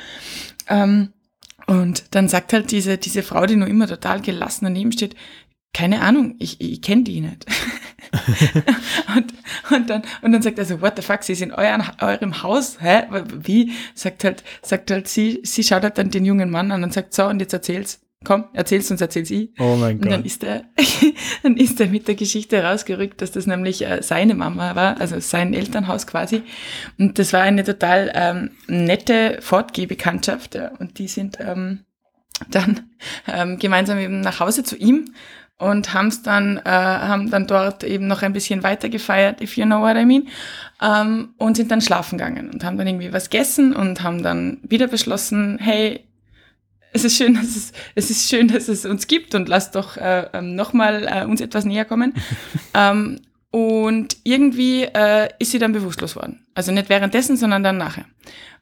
[0.67, 1.13] Ähm,
[1.67, 5.15] und dann sagt halt diese, diese Frau, die nur immer total gelassen daneben steht,
[5.75, 7.47] keine Ahnung, ich, ich kenne die nicht.
[9.17, 9.33] und,
[9.75, 12.43] und, dann, und dann sagt er so, what the fuck, sie ist in euren, eurem
[12.43, 12.79] Haus?
[12.81, 13.05] Hä?
[13.41, 13.73] Wie?
[13.95, 17.15] Sagt halt, sagt halt sie, sie schaut halt dann den jungen Mann an und sagt,
[17.15, 18.01] so, und jetzt erzähl's.
[18.25, 19.51] Komm, erzähl's uns, erzähl's ich.
[19.59, 20.07] Oh mein Gott.
[20.07, 20.65] Und dann ist er,
[21.43, 25.19] dann ist er mit der Geschichte rausgerückt, dass das nämlich äh, seine Mama war, also
[25.19, 26.43] sein Elternhaus quasi.
[26.99, 30.55] Und das war eine total ähm, nette Fortgehbekanntschaft.
[30.55, 30.71] Ja.
[30.79, 31.81] Und die sind ähm,
[32.51, 32.91] dann
[33.27, 35.13] ähm, gemeinsam eben nach Hause zu ihm
[35.59, 39.65] und haben's dann, äh, haben dann dort eben noch ein bisschen weiter gefeiert, if you
[39.65, 40.29] know what I mean,
[40.83, 44.59] ähm, und sind dann schlafen gegangen und haben dann irgendwie was gegessen und haben dann
[44.63, 46.05] wieder beschlossen, hey,
[46.93, 49.97] es ist schön, dass es, es ist schön, dass es uns gibt und lasst doch
[49.97, 52.15] äh, ähm, nochmal äh, uns etwas näher kommen.
[52.75, 56.47] ähm, und irgendwie äh, ist sie dann bewusstlos worden.
[56.55, 58.07] Also nicht währenddessen, sondern dann nachher.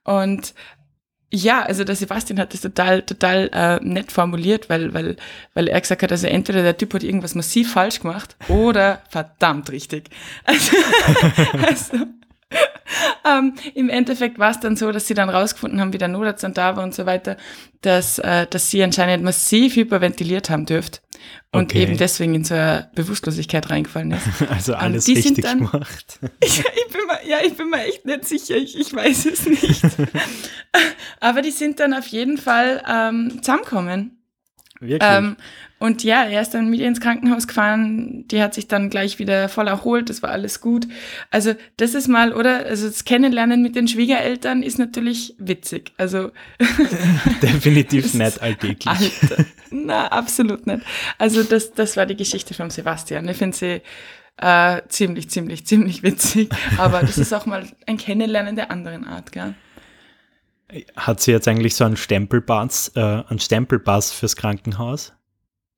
[0.03, 0.53] Und
[1.33, 5.17] ja, also der Sebastian hat das total, total äh, nett formuliert, weil, weil,
[5.55, 9.71] weil er gesagt hat, also entweder der Typ hat irgendwas massiv falsch gemacht oder verdammt
[9.71, 10.11] richtig.
[10.45, 10.77] Also,
[11.67, 12.07] also
[13.25, 16.43] ähm, Im Endeffekt war es dann so, dass sie dann rausgefunden haben, wie der Notarzt
[16.43, 17.37] dann da war und so weiter,
[17.83, 21.01] dass, äh, dass sie anscheinend massiv hyperventiliert haben dürft
[21.53, 21.83] und Okay.
[21.83, 24.27] eben deswegen in so eine Bewusstlosigkeit reingefallen ist.
[24.51, 26.19] Also alles sind richtig dann- gemacht.
[26.43, 29.47] Ich, ich bin mir, ja, ich bin mir echt nicht sicher, ich, ich weiß es
[29.47, 29.83] nicht.
[31.21, 34.17] Aber die sind dann auf jeden Fall ähm, zusammengekommen.
[34.81, 35.11] Wirklich.
[35.11, 35.37] Ähm,
[35.79, 39.19] und ja, er ist dann mit ihr ins Krankenhaus gefahren, die hat sich dann gleich
[39.19, 40.87] wieder voll erholt, das war alles gut.
[41.31, 42.67] Also das ist mal, oder?
[42.67, 45.93] Also das Kennenlernen mit den Schwiegereltern ist natürlich witzig.
[45.99, 46.33] Also
[47.43, 48.87] Definitiv nicht alltäglich.
[48.87, 50.83] Alter, na, absolut nicht.
[51.19, 53.29] Also das, das war die Geschichte von Sebastian.
[53.29, 53.83] Ich finde sie
[54.39, 56.49] äh, ziemlich, ziemlich, ziemlich witzig.
[56.79, 59.55] Aber das ist auch mal ein Kennenlernen der anderen Art, gell?
[60.97, 65.13] Hat sie jetzt eigentlich so einen Stempelpass, äh, einen Stempelpass fürs Krankenhaus?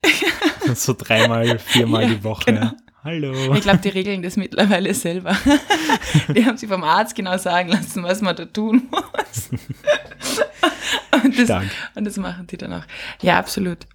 [0.75, 2.45] so dreimal, viermal Ja, die Woche.
[2.53, 2.71] genau.
[3.05, 3.55] Hallo.
[3.55, 5.37] Ich glaube, die regeln das mittlerweile selber.
[6.37, 9.51] Die haben sie vom Arzt genau sagen lassen, was man da tun muss.
[11.25, 11.67] Und das, Stark.
[11.95, 12.85] und das machen die dann auch.
[13.21, 13.87] Ja, absolut.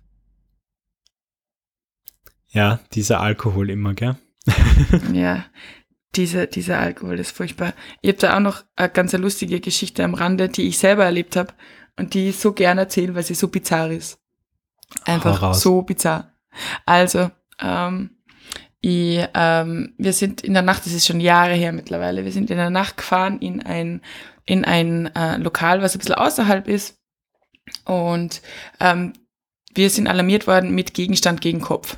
[2.50, 4.16] Ja, dieser Alkohol immer, gell?
[5.14, 5.46] Ja,
[6.16, 7.74] dieser, dieser Alkohol ist furchtbar.
[8.02, 11.36] Ich habe da auch noch eine ganz lustige Geschichte am Rande, die ich selber erlebt
[11.36, 11.54] habe
[11.98, 14.20] und die ich so gern erzähle, weil sie so bizarr ist.
[15.06, 16.34] Einfach so bizarr.
[16.86, 18.18] Also, ähm,
[18.80, 22.50] ich, ähm, wir sind in der Nacht, das ist schon Jahre her mittlerweile, wir sind
[22.50, 24.02] in der Nacht gefahren in ein,
[24.46, 26.98] in ein äh, Lokal, was ein bisschen außerhalb ist.
[27.86, 28.42] Und
[28.80, 29.14] ähm,
[29.74, 31.98] wir sind alarmiert worden mit Gegenstand gegen Kopf.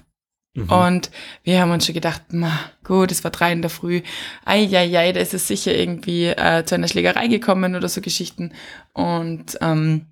[0.53, 0.69] Mhm.
[0.69, 1.12] Und
[1.43, 2.51] wir haben uns schon gedacht, ma,
[2.83, 4.01] gut, es war drei in der Früh.
[4.45, 8.53] Eieiei, da ist es sicher irgendwie äh, zu einer Schlägerei gekommen oder so Geschichten.
[8.93, 10.07] Und ähm,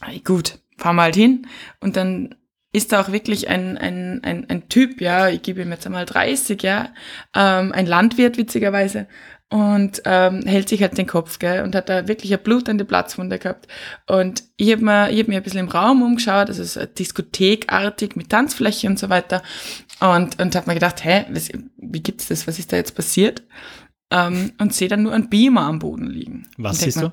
[0.00, 1.46] ei, gut, fahren wir halt hin.
[1.80, 2.34] Und dann
[2.76, 6.04] ist da auch wirklich ein, ein, ein, ein Typ, ja, ich gebe ihm jetzt einmal
[6.04, 6.90] 30, ja,
[7.34, 9.08] ähm, ein Landwirt witzigerweise.
[9.48, 13.38] Und ähm, hält sich halt den Kopf, gell, und hat da wirklich eine blutende Platzwunde
[13.38, 13.68] gehabt.
[14.06, 16.98] Und ich habe mir, ich hab mir ein bisschen im Raum umgeschaut, also es ist
[16.98, 19.42] diskothekartig mit Tanzfläche und so weiter.
[20.00, 22.46] Und, und habe mir gedacht, hä, was, wie gibt's das?
[22.46, 23.44] Was ist da jetzt passiert?
[24.10, 26.48] Ähm, und sehe dann nur einen Beamer am Boden liegen.
[26.58, 27.12] Was siehst du?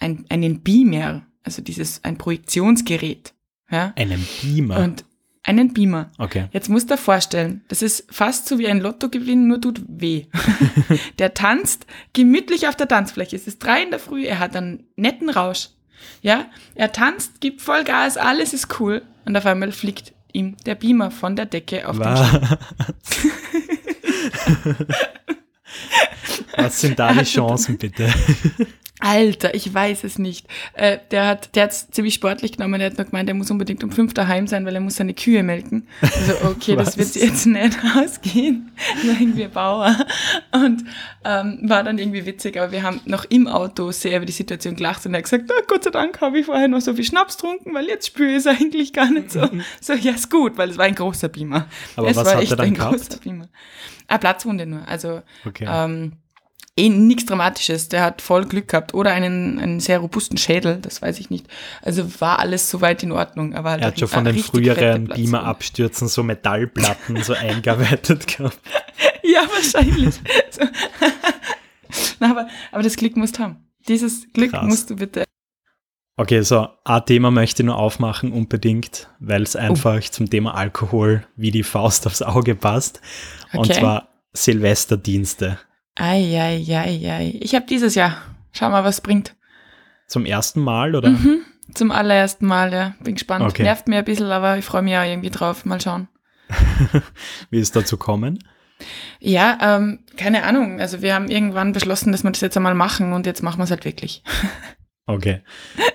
[0.00, 3.34] Ein, einen Beamer, also dieses, ein Projektionsgerät.
[3.72, 3.92] Ja?
[3.96, 4.78] Einen Beamer.
[4.78, 5.04] Und
[5.44, 6.12] einen Beamer.
[6.18, 6.46] okay.
[6.52, 10.26] Jetzt musst du dir vorstellen, das ist fast so wie ein Lottogewinn, nur tut weh.
[11.18, 13.34] der tanzt gemütlich auf der Tanzfläche.
[13.34, 15.70] Es ist drei in der Früh, er hat einen netten Rausch.
[16.20, 19.02] Ja, er tanzt, gibt Vollgas, alles ist cool.
[19.24, 22.48] Und auf einmal fliegt ihm der Beamer von der Decke auf den Schädel.
[22.48, 23.26] Was?
[26.56, 28.12] Was sind da die Chancen, bitte?
[29.04, 30.46] Alter, ich weiß es nicht.
[30.74, 32.78] Äh, der hat der hat's ziemlich sportlich genommen.
[32.78, 35.12] Der hat noch gemeint, er muss unbedingt um fünf daheim sein, weil er muss seine
[35.12, 35.88] Kühe melken.
[36.00, 38.70] Also okay, das wird jetzt nicht ausgehen.
[39.04, 39.96] Sagen wir Bauer.
[40.52, 40.84] Und
[41.24, 44.76] ähm, war dann irgendwie witzig, aber wir haben noch im Auto sehr über die Situation
[44.76, 47.04] gelacht und er hat gesagt, "Ah, Gott sei Dank habe ich vorher noch so viel
[47.04, 49.48] Schnaps getrunken, weil jetzt spüre ich es eigentlich gar nicht so.
[49.80, 51.66] So, ja, ist gut, weil es war ein großer Beamer.
[51.96, 52.96] Aber es was war hat er echt dann ein gehabt?
[52.96, 53.48] großer Beamer.
[54.08, 54.86] Eine Platzwunde nur.
[54.86, 55.66] Also Okay.
[55.68, 56.12] ähm,
[56.76, 57.88] eh nichts Dramatisches.
[57.88, 58.94] Der hat voll Glück gehabt.
[58.94, 61.46] Oder einen, einen sehr robusten Schädel, das weiß ich nicht.
[61.82, 63.54] Also war alles soweit in Ordnung.
[63.54, 65.04] Aber halt er hat schon von den früheren.
[65.08, 68.58] Beamer-Abstürzen so Metallplatten so eingearbeitet gehabt.
[69.22, 70.14] Ja, wahrscheinlich.
[70.50, 70.62] so.
[72.20, 73.56] Na, aber, aber das Glück musst du haben.
[73.88, 74.64] Dieses Glück Krass.
[74.66, 75.24] musst du bitte.
[76.16, 79.44] Okay, so ein Thema möchte ich nur aufmachen, unbedingt, weil Oh.
[79.44, 83.00] es einfach zum Thema Alkohol wie die Faust aufs Auge passt.
[83.52, 83.80] Und Okay.
[83.80, 85.58] zwar Silvesterdienste.
[85.94, 87.38] Eieieiei.
[87.40, 88.22] Ich habe dieses Jahr.
[88.52, 89.34] Schau mal, was bringt.
[90.06, 91.10] Zum ersten Mal, oder?
[91.10, 91.42] Mhm.
[91.74, 92.94] Zum allerersten Mal, ja.
[93.00, 93.44] Bin gespannt.
[93.44, 93.62] Okay.
[93.62, 95.64] Nervt mir ein bisschen, aber ich freue mich auch irgendwie drauf.
[95.64, 96.08] Mal schauen.
[97.50, 98.38] Wie ist dazu kommen?
[99.20, 100.80] Ja, ähm, keine Ahnung.
[100.80, 103.64] Also wir haben irgendwann beschlossen, dass wir das jetzt einmal machen und jetzt machen wir
[103.64, 104.22] es halt wirklich.
[105.04, 105.42] Okay.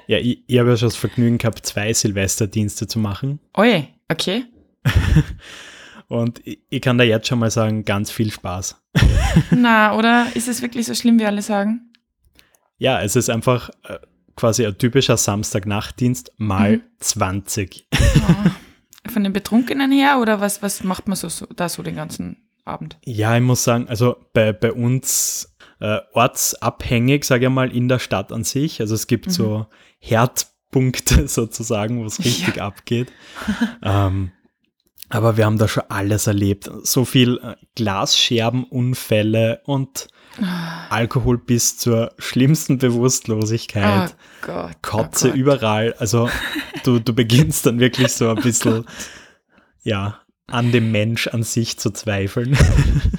[0.07, 3.39] Ja, ich, ich habe ja schon das Vergnügen gehabt, zwei Silvesterdienste zu machen.
[3.55, 4.43] Oje, okay.
[6.07, 8.81] Und ich, ich kann da jetzt schon mal sagen, ganz viel Spaß.
[9.51, 11.91] Na, oder ist es wirklich so schlimm, wie alle sagen?
[12.77, 13.97] Ja, es ist einfach äh,
[14.35, 16.81] quasi ein typischer Samstagnachtdienst mal Mhm.
[16.99, 17.87] 20.
[17.93, 19.09] Oh.
[19.11, 22.37] Von den Betrunkenen her oder was, was macht man so, so da so den ganzen
[22.65, 22.97] Abend?
[23.05, 27.99] Ja, ich muss sagen, also bei, bei uns äh, ortsabhängig, sage ich mal, in der
[27.99, 28.79] Stadt an sich.
[28.81, 29.31] Also es gibt Mhm.
[29.31, 29.65] so
[29.99, 33.11] Herdpunkte sozusagen, wo es richtig abgeht.
[33.83, 34.31] ähm,
[35.09, 36.69] aber wir haben da schon alles erlebt.
[36.83, 40.07] So viel äh, Glasscherbenunfälle und
[40.89, 44.11] Alkohol bis zur schlimmsten Bewusstlosigkeit.
[44.11, 44.81] Oh Gott.
[44.81, 45.95] Kotze oh überall.
[45.97, 46.29] Also
[46.83, 48.85] du, du beginnst dann wirklich so ein bisschen,
[49.81, 52.57] ja, an dem Mensch an sich zu zweifeln.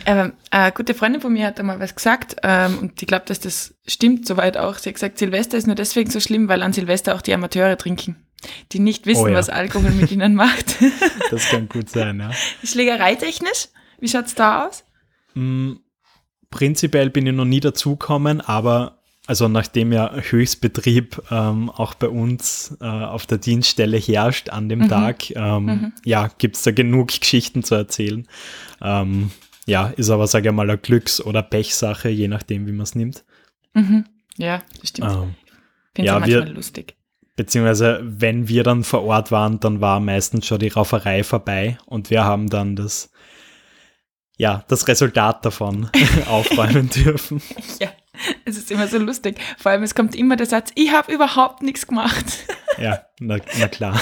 [0.06, 3.40] Aber eine gute Freundin von mir hat einmal was gesagt ähm, und ich glaube, dass
[3.40, 4.76] das stimmt soweit auch.
[4.76, 7.76] Sie hat gesagt, Silvester ist nur deswegen so schlimm, weil an Silvester auch die Amateure
[7.76, 8.16] trinken,
[8.72, 9.34] die nicht wissen, Oh ja.
[9.34, 10.76] was Alkohol mit ihnen macht.
[11.30, 12.30] Das kann gut sein, ja.
[12.64, 13.68] Schlägereitechnisch,
[14.00, 14.84] wie schaut's da aus?
[15.34, 15.74] Mm,
[16.50, 22.74] Prinzipiell bin ich noch nie dazugekommen, aber also nachdem ja Höchstbetrieb ähm, auch bei uns
[22.80, 24.88] äh, auf der Dienststelle herrscht an dem Mhm.
[24.88, 25.92] Tag, ähm, Mhm.
[26.06, 28.26] ja, gibt es da genug Geschichten zu erzählen.
[28.80, 29.30] Ähm,
[29.66, 32.94] ja, ist aber, sage ich mal, eine Glücks- oder Pechsache, je nachdem, wie man es
[32.94, 33.24] nimmt.
[33.74, 34.06] Mhm.
[34.38, 35.10] Ja, das stimmt.
[35.12, 35.34] Ähm,
[35.94, 36.94] Finde ja, ich manchmal wir- lustig.
[37.38, 42.10] Beziehungsweise, wenn wir dann vor Ort waren, dann war meistens schon die Rauferei vorbei und
[42.10, 43.12] wir haben dann das,
[44.36, 45.88] ja, das Resultat davon
[46.28, 47.40] aufräumen dürfen.
[47.78, 47.90] Ja,
[48.44, 49.38] es ist immer so lustig.
[49.56, 52.26] Vor allem, es kommt immer der Satz, ich habe überhaupt nichts gemacht.
[52.80, 54.00] Ja, na, na klar.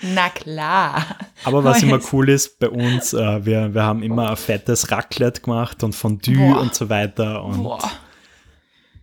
[0.00, 1.04] Na klar.
[1.44, 5.42] Aber was immer cool ist bei uns, äh, wir, wir haben immer ein fettes Raclette
[5.42, 6.60] gemacht und Fondue Boah.
[6.62, 7.44] und so weiter.
[7.44, 7.92] Und Boah.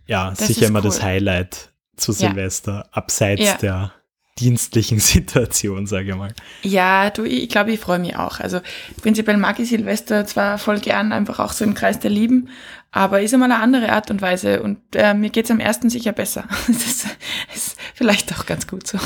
[0.06, 0.86] ja, das sicher immer cool.
[0.86, 2.18] das Highlight zu Ja.
[2.30, 3.54] Silvester, abseits Ja.
[3.56, 3.92] der
[4.38, 6.34] dienstlichen Situation, sage ich mal.
[6.62, 8.40] Ja, du, ich glaube, ich freue mich auch.
[8.40, 8.60] Also
[9.00, 12.48] prinzipiell mag ich Silvester zwar voll gern, einfach auch so im Kreis der Lieben,
[12.90, 16.12] aber ist einmal eine andere Art und Weise und äh, mir geht's am ersten sicher
[16.12, 16.44] besser.
[16.66, 17.06] Das ist,
[17.54, 18.98] ist vielleicht auch ganz gut so.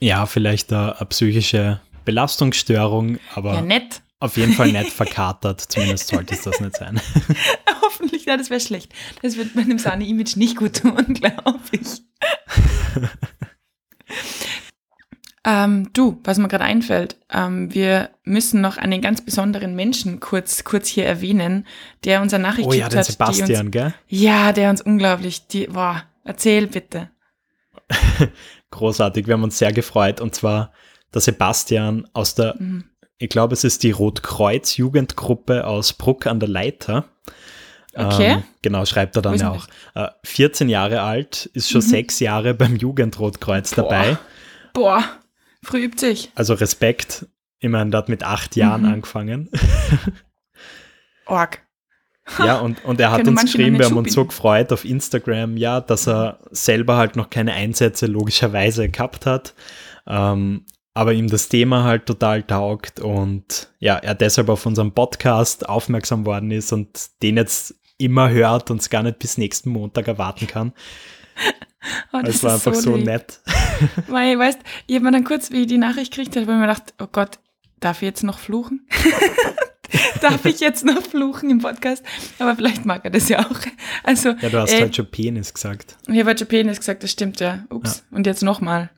[0.00, 4.02] Ja, vielleicht eine, eine psychische Belastungsstörung, aber Ja, nett.
[4.20, 5.60] Auf jeden Fall nicht verkatert.
[5.60, 7.00] Zumindest sollte es das nicht sein.
[7.82, 8.92] Hoffentlich, ja, das wäre schlecht.
[9.22, 12.02] Das wird meinem Sani-Image nicht gut tun, glaube ich.
[15.44, 20.64] ähm, du, was mir gerade einfällt, ähm, wir müssen noch einen ganz besonderen Menschen kurz,
[20.64, 21.66] kurz hier erwähnen,
[22.04, 23.08] der unser Nachricht Oh ja, den hat.
[23.08, 23.94] Die uns, Sebastian, gell?
[24.06, 27.10] ja, der uns unglaublich, die, boah, erzähl bitte.
[28.70, 30.20] Großartig, wir haben uns sehr gefreut.
[30.20, 30.72] Und zwar
[31.14, 32.84] der Sebastian aus der Mhm.
[33.20, 37.04] Ich glaube, es ist die Rotkreuz-Jugendgruppe aus Bruck an der Leiter.
[37.94, 38.32] Okay.
[38.32, 39.66] Ähm, genau, schreibt er dann ja auch.
[39.94, 41.86] Äh, 14 Jahre alt, ist schon Mhm.
[41.88, 43.82] sechs Jahre beim Jugendrotkreuz Boah.
[43.82, 44.18] dabei.
[44.72, 45.04] Boah,
[45.62, 46.30] früh übt sich.
[46.34, 47.26] Also Respekt.
[47.58, 48.92] Ich meine, der hat mit acht Jahren Mhm.
[48.94, 49.50] angefangen.
[51.26, 51.60] Org.
[52.38, 55.80] ja, und, und er hat uns geschrieben, wir haben uns so gefreut auf Instagram, ja,
[55.80, 59.54] dass er selber halt noch keine Einsätze logischerweise gehabt hat.
[60.06, 65.68] Ähm, aber ihm das Thema halt total taugt und ja, er deshalb auf unseren Podcast
[65.68, 66.88] aufmerksam worden ist und
[67.22, 70.72] den jetzt immer hört und es gar nicht bis nächsten Montag erwarten kann.
[72.12, 73.06] Oh, das Es war einfach so lieb.
[73.06, 73.40] nett.
[74.08, 76.92] Weil, weißt, ich habe mir dann kurz, wie ich die Nachricht gekriegt habe, mir gedacht,
[77.00, 77.38] oh Gott,
[77.80, 78.86] darf ich jetzt noch fluchen?
[80.20, 82.04] darf ich jetzt noch fluchen im Podcast?
[82.38, 83.58] Aber vielleicht mag er das ja auch.
[84.04, 85.96] Also, Ja, du hast äh, halt schon Penis gesagt.
[86.06, 87.64] ich habe halt schon Penis gesagt, das stimmt ja.
[87.70, 88.04] Ups.
[88.10, 88.90] Und jetzt nochmal.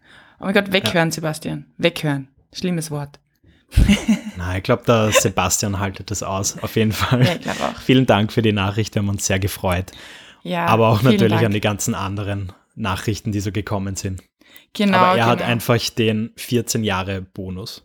[0.42, 1.66] Oh mein Gott, weghören, Sebastian.
[1.78, 2.26] Weghören.
[2.52, 3.20] Schlimmes Wort.
[4.36, 7.24] Nein, ich glaube, der Sebastian haltet das aus, auf jeden Fall.
[7.24, 7.80] Ja, ich glaube auch.
[7.80, 9.92] Vielen Dank für die Nachricht, wir haben uns sehr gefreut.
[10.42, 11.46] Ja, Aber auch natürlich Dank.
[11.46, 14.20] an die ganzen anderen Nachrichten, die so gekommen sind.
[14.72, 15.50] Genau, Aber er hat genau.
[15.50, 17.84] einfach den 14 Jahre Bonus.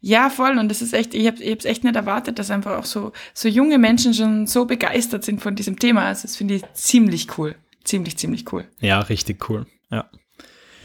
[0.00, 0.58] Ja, voll.
[0.58, 3.48] Und das ist echt, ich habe es echt nicht erwartet, dass einfach auch so, so
[3.48, 6.06] junge Menschen schon so begeistert sind von diesem Thema.
[6.06, 7.54] Also das finde ich ziemlich cool.
[7.84, 8.66] Ziemlich, ziemlich cool.
[8.80, 9.66] Ja, richtig cool.
[9.90, 10.10] Ja.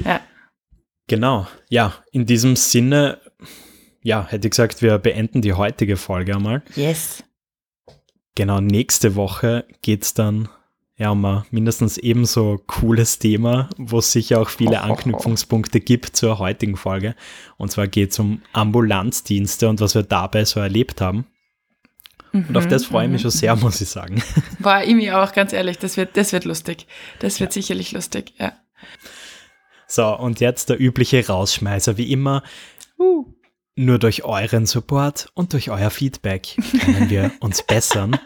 [0.03, 0.21] Ja.
[1.07, 1.47] Genau.
[1.69, 3.19] Ja, in diesem Sinne,
[4.01, 6.61] ja, hätte ich gesagt, wir beenden die heutige Folge einmal.
[6.75, 7.23] Yes.
[8.35, 10.49] Genau, nächste Woche geht es dann
[10.97, 16.39] ja um ein mindestens ebenso cooles Thema, wo es sicher auch viele Anknüpfungspunkte gibt zur
[16.39, 17.15] heutigen Folge.
[17.57, 21.25] Und zwar geht es um Ambulanzdienste und was wir dabei so erlebt haben.
[22.31, 24.21] Und auf das freue ich mich schon sehr, muss ich sagen.
[24.59, 26.85] War ich mir auch, ganz ehrlich, das wird, das wird lustig.
[27.19, 28.53] Das wird sicherlich lustig, ja.
[29.89, 31.97] So, und jetzt der übliche Rausschmeißer.
[31.97, 32.43] Wie immer,
[32.99, 33.25] Uh.
[33.75, 38.19] nur durch euren Support und durch euer Feedback können wir uns bessern.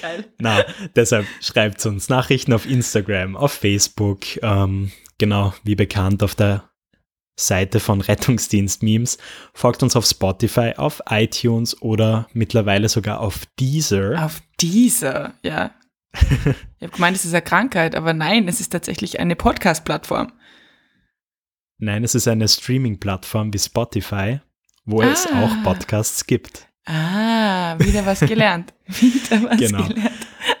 [0.00, 0.24] Geil.
[0.38, 0.64] Na,
[0.96, 6.68] deshalb schreibt uns Nachrichten auf Instagram, auf Facebook, ähm, genau wie bekannt auf der
[7.38, 9.16] Seite von Rettungsdienst Memes.
[9.54, 14.22] Folgt uns auf Spotify, auf iTunes oder mittlerweile sogar auf Deezer.
[14.22, 15.70] Auf Deezer, ja.
[16.78, 20.32] ich habe gemeint, es ist eine Krankheit, aber nein, es ist tatsächlich eine Podcast-Plattform.
[21.78, 24.40] Nein, es ist eine Streaming-Plattform wie Spotify,
[24.84, 25.06] wo ah.
[25.06, 26.68] es auch Podcasts gibt.
[26.84, 28.72] Ah, wieder was gelernt.
[28.86, 29.86] wieder was genau.
[29.88, 30.10] gelernt.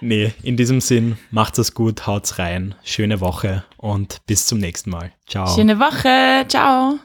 [0.00, 2.74] Nee, in diesem Sinn, macht es gut, haut's rein.
[2.82, 5.12] Schöne Woche und bis zum nächsten Mal.
[5.28, 5.54] Ciao.
[5.54, 6.46] Schöne Woche.
[6.48, 6.98] Ciao.